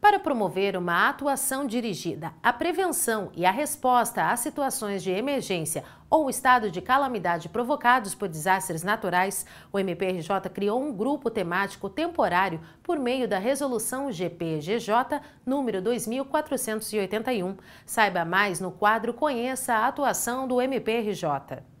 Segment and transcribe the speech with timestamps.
[0.00, 6.28] Para promover uma atuação dirigida à prevenção e à resposta a situações de emergência ou
[6.30, 12.98] estado de calamidade provocados por desastres naturais, o MPRJ criou um grupo temático temporário por
[12.98, 17.56] meio da Resolução GPGJ número 2481.
[17.84, 21.75] Saiba mais no quadro Conheça a atuação do MPRJ.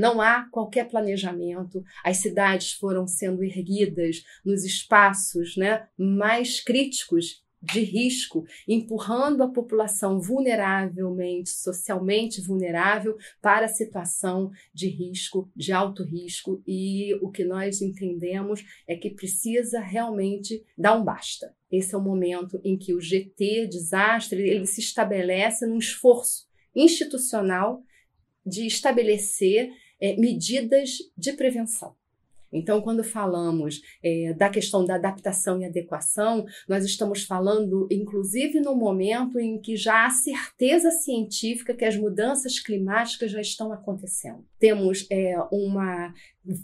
[0.00, 7.80] Não há qualquer planejamento, as cidades foram sendo erguidas nos espaços né, mais críticos de
[7.80, 16.62] risco, empurrando a população vulneravelmente, socialmente vulnerável, para a situação de risco, de alto risco,
[16.66, 21.54] e o que nós entendemos é que precisa realmente dar um basta.
[21.70, 27.82] Esse é o momento em que o GT, desastre, ele se estabelece num esforço institucional
[28.46, 29.70] de estabelecer
[30.00, 31.94] é, medidas de prevenção.
[32.52, 38.74] Então, quando falamos é, da questão da adaptação e adequação, nós estamos falando, inclusive, no
[38.74, 44.44] momento em que já há certeza científica que as mudanças climáticas já estão acontecendo.
[44.58, 46.12] Temos é, uma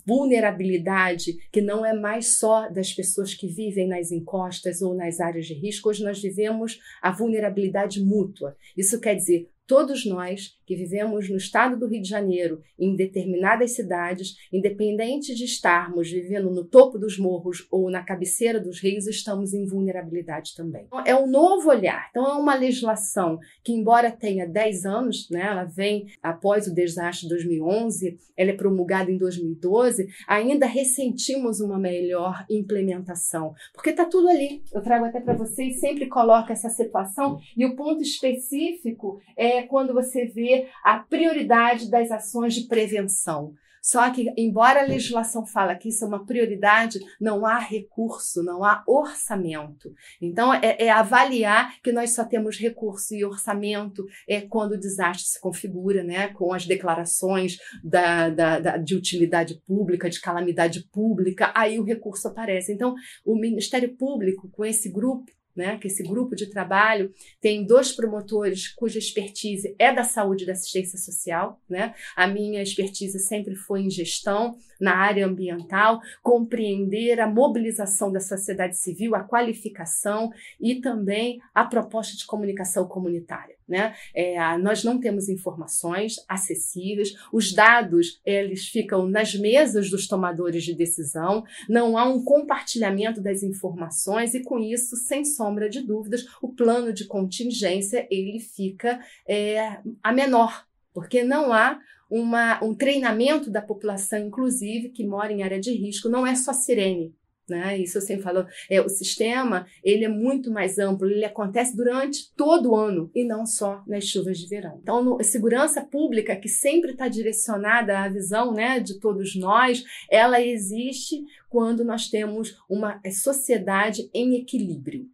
[0.04, 5.46] vulnerabilidade que não é mais só das pessoas que vivem nas encostas ou nas áreas
[5.46, 5.88] de risco.
[5.88, 8.56] Hoje nós vivemos a vulnerabilidade mútua.
[8.76, 13.72] Isso quer dizer todos nós que vivemos no estado do Rio de Janeiro, em determinadas
[13.72, 19.54] cidades, independente de estarmos vivendo no topo dos morros ou na cabeceira dos rios, estamos
[19.54, 20.84] em vulnerabilidade também.
[20.86, 22.08] Então, é um novo olhar.
[22.10, 27.28] Então, é uma legislação que, embora tenha 10 anos, né, ela vem após o desastre
[27.28, 34.28] de 2011, ela é promulgada em 2012, ainda ressentimos uma melhor implementação, porque está tudo
[34.28, 34.62] ali.
[34.72, 39.94] Eu trago até para vocês, sempre coloco essa situação, e o ponto específico é quando
[39.94, 43.54] você vê a prioridade das ações de prevenção.
[43.86, 48.64] Só que, embora a legislação fale que isso é uma prioridade, não há recurso, não
[48.64, 49.94] há orçamento.
[50.20, 55.28] Então, é, é, avaliar que nós só temos recurso e orçamento é quando o desastre
[55.28, 61.52] se configura, né, com as declarações da, da, da, de utilidade pública, de calamidade pública,
[61.54, 62.72] aí o recurso aparece.
[62.72, 62.92] Então,
[63.24, 68.68] o Ministério Público, com esse grupo, né, que esse grupo de trabalho tem dois promotores
[68.68, 71.60] cuja expertise é da saúde e da assistência social.
[71.68, 71.94] Né?
[72.14, 78.76] A minha expertise sempre foi em gestão, na área ambiental, compreender a mobilização da sociedade
[78.76, 80.30] civil, a qualificação
[80.60, 83.55] e também a proposta de comunicação comunitária.
[83.68, 83.94] Né?
[84.14, 90.72] É, nós não temos informações acessíveis, os dados eles ficam nas mesas dos tomadores de
[90.72, 96.52] decisão, não há um compartilhamento das informações e com isso, sem sombra de dúvidas, o
[96.52, 103.60] plano de contingência ele fica é, a menor, porque não há uma, um treinamento da
[103.60, 107.12] população, inclusive, que mora em área de risco, não é só sirene.
[107.48, 107.78] Né?
[107.78, 108.46] Isso eu sempre falo.
[108.68, 113.24] É, o sistema ele é muito mais amplo, ele acontece durante todo o ano e
[113.24, 114.78] não só nas chuvas de verão.
[114.82, 119.84] Então, no, a segurança pública, que sempre está direcionada à visão né, de todos nós,
[120.10, 125.06] ela existe quando nós temos uma é, sociedade em equilíbrio.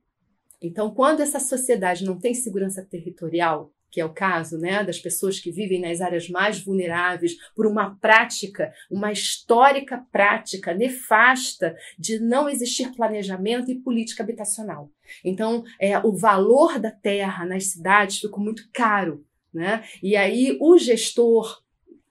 [0.60, 5.38] Então, quando essa sociedade não tem segurança territorial, que é o caso né, das pessoas
[5.38, 12.48] que vivem nas áreas mais vulneráveis, por uma prática, uma histórica prática nefasta de não
[12.48, 14.90] existir planejamento e política habitacional.
[15.22, 19.24] Então, é, o valor da terra nas cidades ficou muito caro.
[19.52, 19.84] Né?
[20.02, 21.62] E aí, o gestor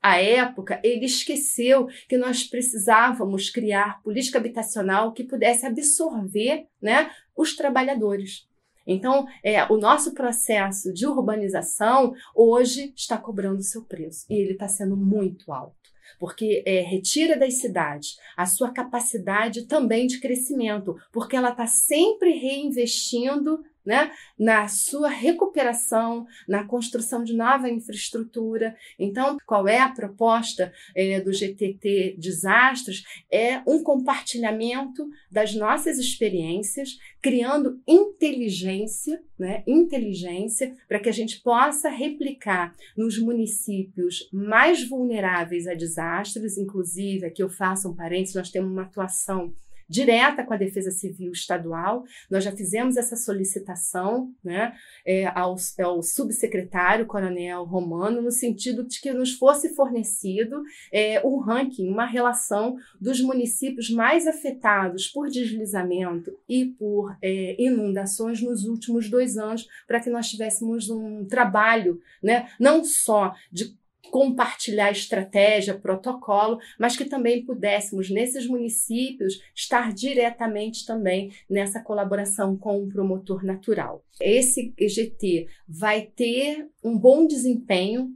[0.01, 7.55] à época, ele esqueceu que nós precisávamos criar política habitacional que pudesse absorver né, os
[7.55, 8.47] trabalhadores.
[8.91, 14.67] Então, é, o nosso processo de urbanização hoje está cobrando seu preço e ele está
[14.67, 15.81] sendo muito alto
[16.19, 22.33] porque é, retira das cidades a sua capacidade também de crescimento, porque ela está sempre
[22.33, 24.11] reinvestindo né?
[24.37, 28.75] na sua recuperação, na construção de nova infraestrutura.
[28.97, 33.03] Então, qual é a proposta é, do GTT Desastres?
[33.31, 39.63] É um compartilhamento das nossas experiências, criando inteligência, né?
[39.67, 47.43] inteligência, para que a gente possa replicar nos municípios mais vulneráveis a desastres, inclusive, aqui
[47.43, 49.53] eu faço um parênteses, nós temos uma atuação
[49.91, 52.05] direta com a Defesa Civil Estadual.
[52.29, 54.73] Nós já fizemos essa solicitação né,
[55.05, 61.39] é, ao, ao subsecretário, Coronel Romano, no sentido de que nos fosse fornecido é, um
[61.39, 69.09] ranking, uma relação dos municípios mais afetados por deslizamento e por é, inundações nos últimos
[69.09, 73.75] dois anos, para que nós tivéssemos um trabalho, né, não só de
[74.11, 82.83] compartilhar estratégia, protocolo, mas que também pudéssemos, nesses municípios, estar diretamente também nessa colaboração com
[82.83, 84.03] o promotor natural.
[84.19, 88.09] Esse EGT vai ter um bom desempenho.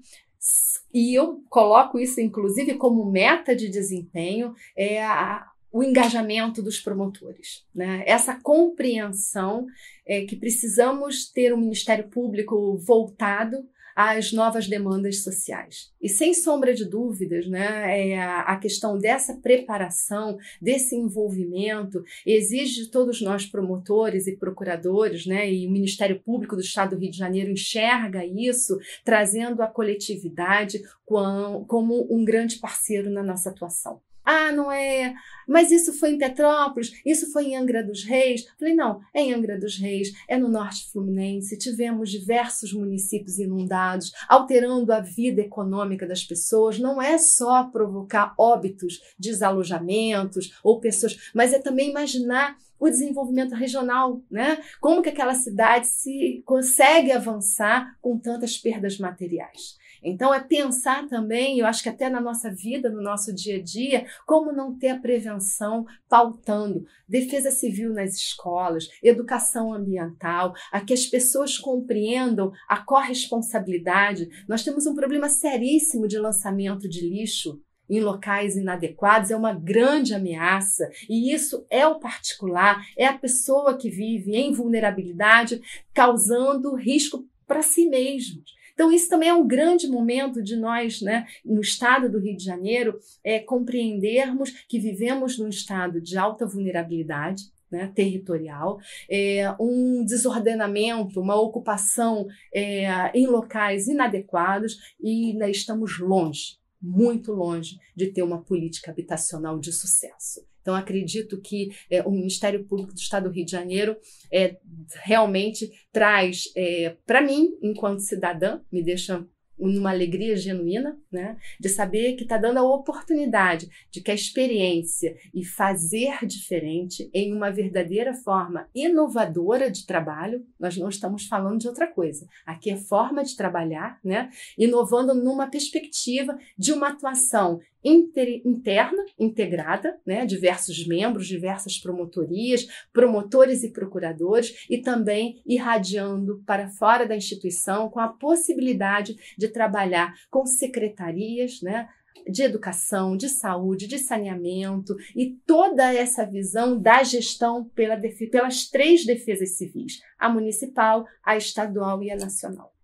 [0.94, 7.65] E eu coloco isso, inclusive, como meta de desempenho, é a, o engajamento dos promotores,
[7.74, 8.03] né?
[8.06, 9.65] essa compreensão
[10.06, 13.65] é, que precisamos ter um Ministério Público voltado
[13.95, 15.92] às novas demandas sociais.
[16.01, 22.92] E sem sombra de dúvidas, né, é a questão dessa preparação, desse envolvimento, exige de
[22.92, 27.18] todos nós promotores e procuradores, né, e o Ministério Público do Estado do Rio de
[27.18, 34.01] Janeiro enxerga isso, trazendo a coletividade como um grande parceiro na nossa atuação.
[34.25, 35.13] Ah, não é.
[35.48, 38.48] Mas isso foi em Petrópolis, isso foi em Angra dos Reis.
[38.57, 41.57] Falei, não, é em Angra dos Reis, é no norte fluminense.
[41.57, 46.80] Tivemos diversos municípios inundados, alterando a vida econômica das pessoas.
[46.80, 54.21] Não é só provocar óbitos, desalojamentos ou pessoas, mas é também imaginar o desenvolvimento regional,
[54.30, 54.62] né?
[54.81, 59.78] Como que aquela cidade se consegue avançar com tantas perdas materiais?
[60.03, 63.62] Então, é pensar também, eu acho que até na nossa vida, no nosso dia a
[63.62, 70.94] dia, como não ter a prevenção pautando defesa civil nas escolas, educação ambiental, a que
[70.94, 74.30] as pessoas compreendam a corresponsabilidade.
[74.47, 80.13] Nós temos um problema seríssimo de lançamento de lixo em locais inadequados é uma grande
[80.13, 85.62] ameaça, e isso é o particular, é a pessoa que vive em vulnerabilidade,
[85.94, 88.56] causando risco para si mesmos.
[88.75, 92.44] Então, isso também é um grande momento de nós, né, no estado do Rio de
[92.44, 98.77] Janeiro, é, compreendermos que vivemos num estado de alta vulnerabilidade, né, territorial,
[99.10, 107.78] é, um desordenamento, uma ocupação é, em locais inadequados e ainda estamos longe, muito longe
[107.96, 110.46] de ter uma política habitacional de sucesso.
[110.62, 113.96] Então, acredito que é, o Ministério Público do Estado do Rio de Janeiro
[114.32, 114.58] é,
[115.04, 122.13] realmente traz, é, para mim, enquanto cidadã, me deixa uma alegria genuína, né, de saber
[122.13, 128.13] que está dando a oportunidade de que a experiência e fazer diferente em uma verdadeira
[128.13, 132.28] forma inovadora de trabalho, nós não estamos falando de outra coisa.
[132.46, 139.98] Aqui é forma de trabalhar, né, inovando numa perspectiva de uma atuação inter, interna, integrada,
[140.06, 147.90] né, diversos membros, diversas promotorias, promotores e procuradores, e também irradiando para fora da instituição
[147.90, 151.88] com a possibilidade de trabalhar com secretarias, né,
[152.28, 158.00] de educação, de saúde, de saneamento e toda essa visão da gestão pela,
[158.31, 162.75] pelas três defesas civis: a municipal, a estadual e a nacional.